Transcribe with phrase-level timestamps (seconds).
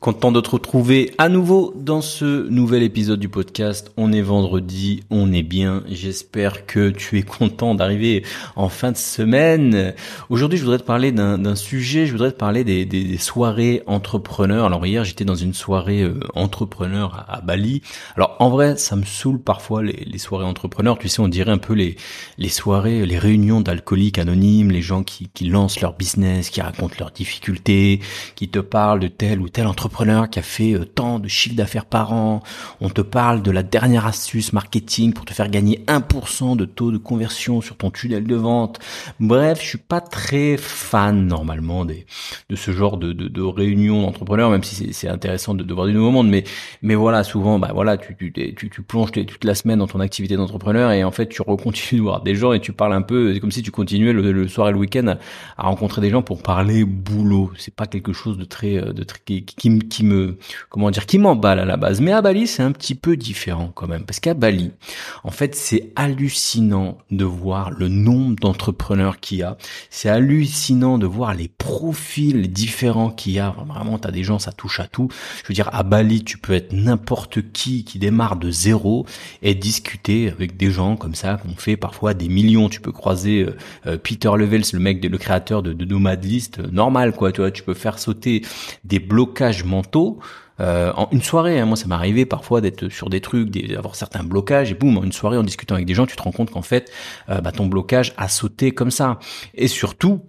[0.00, 3.90] Content de te retrouver à nouveau dans ce nouvel épisode du podcast.
[3.96, 5.82] On est vendredi, on est bien.
[5.88, 9.94] J'espère que tu es content d'arriver en fin de semaine.
[10.30, 12.06] Aujourd'hui, je voudrais te parler d'un sujet.
[12.06, 14.66] Je voudrais te parler des, soirées entrepreneurs.
[14.66, 17.82] Alors hier, j'étais dans une soirée euh, entrepreneur à, Bali.
[18.14, 20.96] Alors en vrai, ça me saoule parfois les, soirées entrepreneurs.
[20.98, 21.96] Tu sais, on dirait un peu les,
[22.48, 27.10] soirées, les réunions d'alcooliques anonymes, les gens qui, qui lancent leur business, qui racontent leurs
[27.10, 27.98] difficultés,
[28.36, 31.28] qui te parlent de tel ou tel entrepreneur entrepreneur qui a fait euh, tant de
[31.28, 32.42] chiffre d'affaires par an.
[32.82, 36.92] On te parle de la dernière astuce marketing pour te faire gagner 1% de taux
[36.92, 38.80] de conversion sur ton tunnel de vente.
[39.18, 42.04] Bref, je suis pas très fan normalement des,
[42.50, 45.86] de ce genre de, de, de réunions d'entrepreneurs, même si c'est intéressant de, de, voir
[45.86, 46.28] du nouveau monde.
[46.28, 46.44] Mais,
[46.82, 50.36] mais voilà, souvent, bah voilà, tu, tu, tu, plonges toute la semaine dans ton activité
[50.36, 53.32] d'entrepreneur et en fait, tu recontinues de voir des gens et tu parles un peu.
[53.32, 55.16] C'est comme si tu continuais le, soir et le week-end
[55.56, 57.52] à, rencontrer des gens pour parler boulot.
[57.56, 61.18] C'est pas quelque chose de très, de très qui, qui qui me, comment dire, qui
[61.18, 62.00] m'emballe à la base.
[62.00, 64.72] Mais à Bali, c'est un petit peu différent quand même, parce qu'à Bali,
[65.24, 69.56] en fait, c'est hallucinant de voir le nombre d'entrepreneurs qu'il y a.
[69.90, 73.54] C'est hallucinant de voir les profils différents qu'il y a.
[73.66, 75.08] Vraiment, t'as des gens, ça touche à tout.
[75.42, 79.06] Je veux dire, à Bali, tu peux être n'importe qui qui démarre de zéro
[79.42, 82.68] et discuter avec des gens comme ça qu'on fait parfois des millions.
[82.68, 83.56] Tu peux croiser euh,
[83.86, 87.32] euh, Peter Levels, le mec, le créateur de, de Nomad List, euh, normal quoi.
[87.32, 88.42] Tu vois, tu peux faire sauter
[88.84, 90.18] des blocages mentaux.
[90.60, 93.94] Euh, en une soirée, hein, moi ça m'est arrivé parfois d'être sur des trucs, d'avoir
[93.94, 96.32] certains blocages et boum, en une soirée en discutant avec des gens, tu te rends
[96.32, 96.90] compte qu'en fait,
[97.28, 99.20] euh, bah, ton blocage a sauté comme ça.
[99.54, 100.22] Et surtout,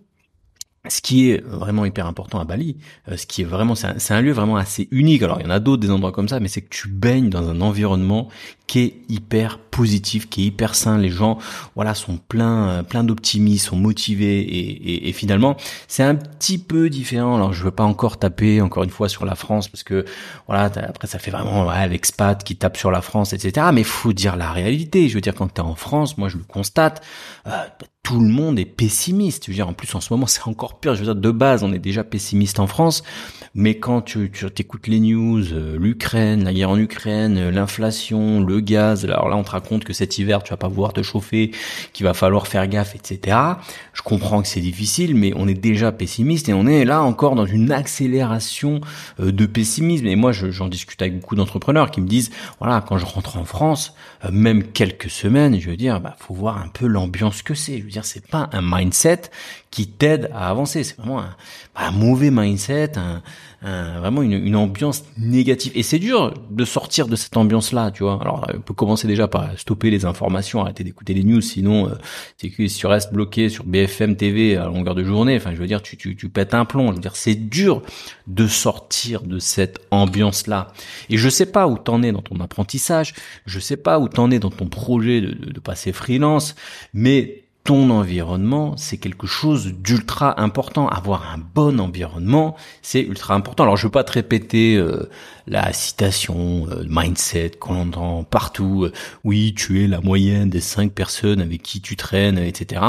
[0.87, 2.77] ce qui est vraiment hyper important à Bali,
[3.09, 5.21] euh, ce qui est vraiment, c'est un, lieu vraiment assez unique.
[5.23, 7.30] Alors il y en a d'autres des endroits comme ça, mais c'est que tu baignes
[7.30, 8.30] dans un environnement
[8.69, 10.99] qui est hyper positif, qui est hyper sain.
[10.99, 11.39] Les gens,
[11.73, 15.57] voilà, sont pleins, euh, plein d'optimisme, sont motivés et, et, finalement,
[15.87, 17.35] c'est un petit peu différent.
[17.35, 20.05] Alors je veux pas encore taper encore une fois sur la France parce que
[20.45, 23.67] voilà, après ça fait vraiment ouais, l'expat qui tape sur la France, etc.
[23.73, 25.09] Mais faut dire la réalité.
[25.09, 27.03] Je veux dire quand t'es en France, moi je le constate.
[27.47, 27.52] Euh,
[28.09, 29.45] tout le monde est pessimiste.
[29.45, 30.95] Je veux dire, en plus, en ce moment, c'est encore pire.
[30.95, 33.03] Je veux dire, de base, on est déjà pessimiste en France.
[33.53, 38.41] Mais quand tu, tu écoutes les news, euh, l'Ukraine, la guerre en Ukraine, euh, l'inflation,
[38.41, 41.02] le gaz, alors là, on te raconte que cet hiver, tu vas pas pouvoir te
[41.02, 41.52] chauffer,
[41.93, 43.37] qu'il va falloir faire gaffe, etc.
[43.93, 47.36] Je comprends que c'est difficile, mais on est déjà pessimiste et on est là encore
[47.36, 48.81] dans une accélération
[49.20, 50.08] euh, de pessimisme.
[50.08, 53.45] Et moi, j'en discute avec beaucoup d'entrepreneurs qui me disent, voilà, quand je rentre en
[53.45, 53.93] France,
[54.31, 57.77] même quelques semaines, je veux dire, bah, faut voir un peu l'ambiance que c'est.
[57.77, 59.21] Je veux dire, c'est pas un mindset
[59.71, 60.83] qui t'aide à avancer.
[60.83, 61.36] C'est vraiment un,
[61.76, 63.21] un, mauvais mindset, un,
[63.61, 65.71] vraiment une, une, ambiance négative.
[65.75, 68.17] Et c'est dur de sortir de cette ambiance-là, tu vois.
[68.21, 71.95] Alors, on peut commencer déjà par stopper les informations, arrêter d'écouter les news, sinon, euh,
[72.37, 75.81] si tu restes bloqué sur BFM TV à longueur de journée, enfin, je veux dire,
[75.81, 76.89] tu, tu, tu pètes un plomb.
[76.89, 77.81] Je veux dire, c'est dur
[78.27, 80.67] de sortir de cette ambiance-là.
[81.09, 83.14] Et je sais pas où t'en es dans ton apprentissage,
[83.45, 86.55] je sais pas où t'en es dans ton projet de, de, de passer freelance,
[86.93, 90.87] mais ton environnement, c'est quelque chose d'ultra important.
[90.87, 93.64] Avoir un bon environnement, c'est ultra important.
[93.64, 95.09] Alors je veux pas te répéter euh,
[95.45, 98.86] la citation euh, mindset qu'on entend partout.
[98.86, 98.93] Euh,
[99.23, 102.81] oui, tu es la moyenne des cinq personnes avec qui tu traînes, etc.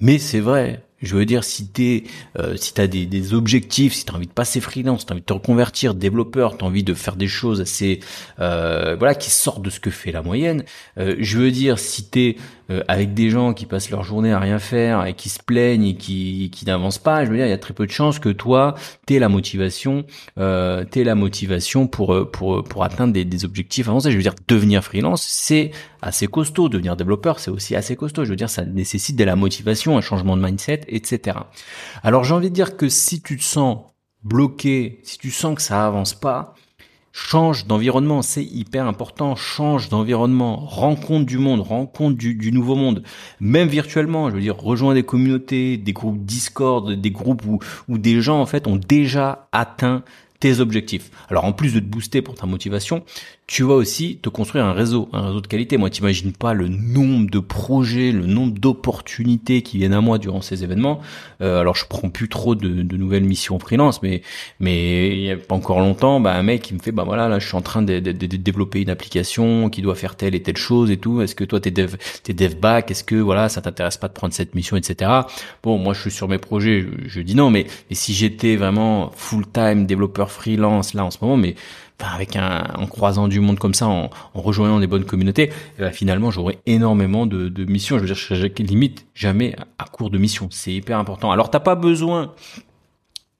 [0.00, 0.87] Mais c'est vrai.
[1.00, 2.04] Je veux dire, si t'es,
[2.38, 5.26] euh, si t'as des, des objectifs, si t'as envie de passer freelance, t'as envie de
[5.26, 8.00] te reconvertir, développeur, t'as envie de faire des choses assez,
[8.40, 10.64] euh, voilà, qui sortent de ce que fait la moyenne.
[10.98, 12.36] Euh, je veux dire, si t'es
[12.70, 15.84] euh, avec des gens qui passent leur journée à rien faire et qui se plaignent
[15.86, 18.18] et qui, qui n'avancent pas, je veux dire, il y a très peu de chances
[18.18, 18.74] que toi,
[19.06, 20.04] t'aies la motivation,
[20.36, 24.10] euh, t'aies la motivation pour euh, pour pour atteindre des, des objectifs avancés.
[24.10, 25.70] Je veux dire, devenir freelance, c'est
[26.02, 26.68] assez costaud.
[26.68, 28.26] Devenir développeur, c'est aussi assez costaud.
[28.26, 31.38] Je veux dire, ça nécessite de la motivation, un changement de mindset etc.
[32.02, 33.78] Alors j'ai envie de dire que si tu te sens
[34.22, 36.54] bloqué, si tu sens que ça avance pas,
[37.12, 43.02] change d'environnement, c'est hyper important, change d'environnement, rencontre du monde, rencontre du, nouveau monde,
[43.40, 47.58] même virtuellement, je veux dire, rejoins des communautés, des groupes Discord, des groupes où,
[47.88, 50.04] où des gens en fait ont déjà atteint
[50.40, 51.10] tes objectifs.
[51.28, 53.04] Alors en plus de te booster pour ta motivation,
[53.48, 55.78] tu vas aussi te construire un réseau, un réseau de qualité.
[55.78, 60.42] Moi, t'imagines pas le nombre de projets, le nombre d'opportunités qui viennent à moi durant
[60.42, 61.00] ces événements.
[61.40, 64.20] Euh, alors, je prends plus trop de, de, nouvelles missions freelance, mais
[64.60, 67.28] mais il y a pas encore longtemps, bah, un mec qui me fait, bah voilà,
[67.28, 70.34] là, je suis en train de, de, de développer une application qui doit faire telle
[70.34, 71.22] et telle chose et tout.
[71.22, 72.90] Est-ce que toi, t'es dev, t'es dev back?
[72.90, 75.10] Est-ce que voilà, ça t'intéresse pas de prendre cette mission, etc.
[75.62, 78.56] Bon, moi, je suis sur mes projets, je, je dis non, mais, mais si j'étais
[78.56, 81.54] vraiment full time développeur freelance là en ce moment, mais
[82.04, 85.90] avec un, en croisant du monde comme ça, en, rejoignant des bonnes communautés, eh ben,
[85.90, 87.96] finalement, j'aurais énormément de, missions.
[87.96, 90.48] Je veux dire, je limite jamais à court de missions.
[90.50, 91.32] C'est hyper important.
[91.32, 92.32] Alors, t'as pas besoin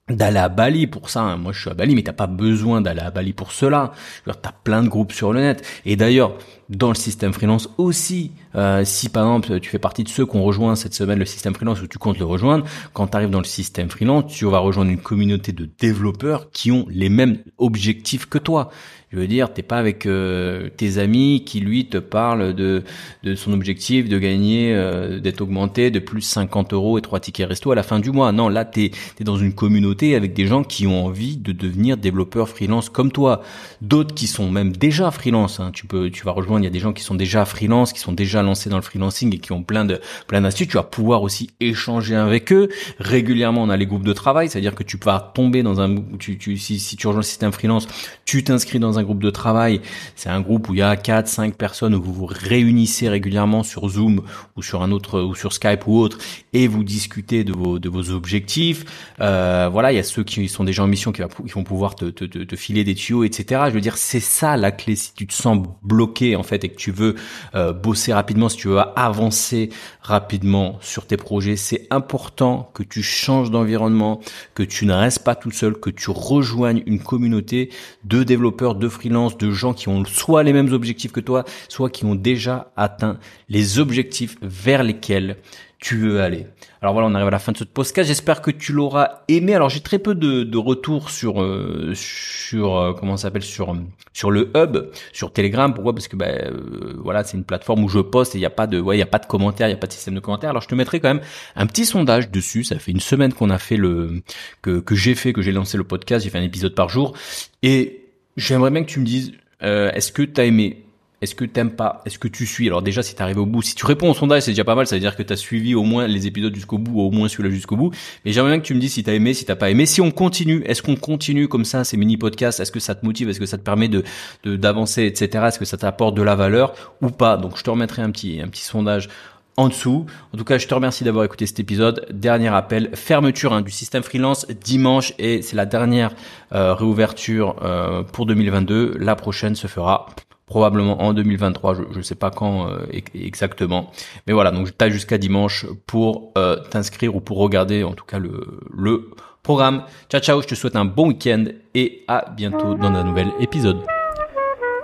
[0.08, 1.20] d'aller à Bali pour ça.
[1.20, 1.36] Hein.
[1.36, 3.92] Moi, je suis à Bali, mais t'as pas besoin d'aller à Bali pour cela.
[4.26, 5.64] T'as plein de groupes sur le net.
[5.84, 6.32] Et d'ailleurs,
[6.68, 10.36] dans le système freelance aussi, euh, si par exemple tu fais partie de ceux qui
[10.36, 13.30] ont rejoint cette semaine le système freelance ou tu comptes le rejoindre, quand tu arrives
[13.30, 17.38] dans le système freelance, tu vas rejoindre une communauté de développeurs qui ont les mêmes
[17.56, 18.70] objectifs que toi.
[19.10, 22.84] Je veux dire, t'es pas avec euh, tes amis qui lui te parlent de,
[23.22, 27.48] de son objectif de gagner, euh, d'être augmenté de plus 50 euros et trois tickets
[27.48, 28.32] resto à la fin du mois.
[28.32, 31.96] Non, là t'es es dans une communauté avec des gens qui ont envie de devenir
[31.96, 33.40] développeurs freelance comme toi.
[33.80, 35.58] D'autres qui sont même déjà freelance.
[35.58, 35.70] Hein.
[35.72, 36.57] Tu peux, tu vas rejoindre.
[36.62, 38.82] Il y a des gens qui sont déjà freelance, qui sont déjà lancés dans le
[38.82, 40.68] freelancing et qui ont plein de plein d'astuces.
[40.68, 42.68] Tu vas pouvoir aussi échanger avec eux
[42.98, 43.62] régulièrement.
[43.62, 46.56] On a les groupes de travail, c'est-à-dire que tu vas tomber dans un, tu, tu
[46.56, 47.86] si, si tu rejoins le système freelance,
[48.24, 49.80] tu t'inscris dans un groupe de travail,
[50.16, 53.62] c'est un groupe où il y a 4 5 personnes où vous vous réunissez régulièrement
[53.62, 54.22] sur Zoom
[54.56, 56.18] ou sur un autre ou sur Skype ou autre
[56.52, 58.84] et vous discutez de vos de vos objectifs.
[59.20, 62.56] Euh, voilà, il y a ceux qui sont déjà en mission qui, vont pouvoir te,
[62.56, 63.62] filer des tuyaux, etc.
[63.68, 64.96] Je veux dire, c'est ça la clé.
[64.96, 67.14] Si tu te sens bloqué en fait et que tu veux
[67.54, 69.70] euh, bosser rapidement, si tu veux avancer
[70.02, 74.20] rapidement sur tes projets, c'est important que tu changes d'environnement,
[74.54, 77.70] que tu ne restes pas tout seul, que tu rejoignes une communauté
[78.04, 81.90] de développeurs, de freelance, de gens qui ont soit les mêmes objectifs que toi, soit
[81.90, 83.18] qui ont déjà atteint
[83.48, 85.36] les objectifs vers lesquels
[85.78, 86.46] tu veux aller.
[86.82, 88.08] Alors voilà, on arrive à la fin de ce podcast.
[88.08, 89.54] J'espère que tu l'auras aimé.
[89.54, 93.76] Alors j'ai très peu de, de retours sur euh, sur euh, comment s'appelle sur
[94.12, 95.72] sur le hub, sur Telegram.
[95.72, 95.94] Pourquoi?
[95.94, 98.50] Parce que ben euh, voilà, c'est une plateforme où je poste et il y a
[98.50, 100.14] pas de ouais, il y a pas de commentaires, il y a pas de système
[100.14, 100.50] de commentaires.
[100.50, 101.22] Alors je te mettrai quand même
[101.54, 102.64] un petit sondage dessus.
[102.64, 104.22] Ça fait une semaine qu'on a fait le
[104.62, 106.24] que que j'ai fait, que j'ai lancé le podcast.
[106.24, 107.16] J'ai fait un épisode par jour
[107.62, 108.04] et
[108.36, 110.84] j'aimerais bien que tu me dises est-ce que tu as aimé
[111.20, 112.68] est-ce que t'aimes pas Est-ce que tu suis?
[112.68, 114.76] Alors déjà, si tu arrives au bout, si tu réponds au sondage, c'est déjà pas
[114.76, 114.86] mal.
[114.86, 117.10] Ça veut dire que tu as suivi au moins les épisodes jusqu'au bout, ou au
[117.10, 117.92] moins celui-là jusqu'au bout.
[118.24, 119.84] Mais j'aimerais bien que tu me dises si t'as aimé, si t'as pas aimé.
[119.86, 122.60] Si on continue, est-ce qu'on continue comme ça ces mini podcasts?
[122.60, 123.28] Est-ce que ça te motive?
[123.28, 124.04] Est-ce que ça te permet de
[124.44, 125.46] d'avancer, etc.
[125.48, 127.36] Est-ce que ça t'apporte de la valeur ou pas?
[127.36, 129.08] Donc je te remettrai un petit un petit sondage
[129.56, 130.06] en dessous.
[130.32, 132.06] En tout cas, je te remercie d'avoir écouté cet épisode.
[132.12, 136.12] Dernier appel, fermeture hein, du système freelance dimanche et c'est la dernière
[136.54, 138.96] euh, réouverture euh, pour 2022.
[139.00, 140.06] La prochaine se fera
[140.48, 143.90] probablement en 2023, je ne sais pas quand euh, exactement.
[144.26, 148.04] Mais voilà, donc tu as jusqu'à dimanche pour euh, t'inscrire ou pour regarder en tout
[148.04, 149.10] cas le, le
[149.42, 149.84] programme.
[150.10, 153.78] Ciao ciao, je te souhaite un bon week-end et à bientôt dans un nouvel épisode.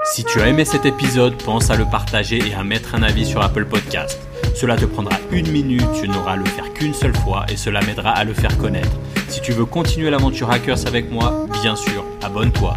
[0.04, 3.24] Si tu as aimé cet épisode, pense à le partager et à mettre un avis
[3.24, 4.20] sur Apple Podcast.
[4.54, 7.80] Cela te prendra une minute, tu n'auras à le faire qu'une seule fois et cela
[7.80, 8.92] m'aidera à le faire connaître.
[9.28, 12.76] Si tu veux continuer l'aventure Hackers avec moi, bien sûr, abonne-toi